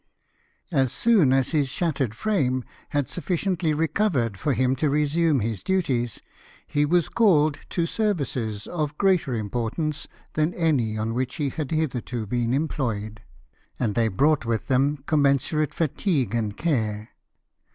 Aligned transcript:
As 0.71 0.91
soon 0.91 1.31
as 1.31 1.51
his 1.51 1.69
shattered 1.69 2.15
frame 2.15 2.63
had 2.89 3.07
sufficiently 3.07 3.71
recovered 3.71 4.35
for 4.35 4.55
him 4.55 4.75
to 4.77 4.89
resume 4.89 5.41
his 5.41 5.61
duties, 5.63 6.23
he 6.65 6.87
was 6.87 7.07
called 7.07 7.59
to 7.69 7.85
services 7.85 8.65
of 8.65 8.97
greater 8.97 9.35
importance 9.35 10.07
than 10.33 10.55
any 10.55 10.97
on 10.97 11.13
which 11.13 11.35
he 11.35 11.49
had 11.49 11.69
hitherto 11.69 12.25
been 12.25 12.51
employed, 12.51 13.21
and 13.77 13.93
they 13.93 14.07
brought 14.07 14.43
with 14.43 14.65
them 14.69 15.03
commensurate 15.05 15.71
fatigue 15.71 16.33
and 16.33 16.57
care. 16.57 17.09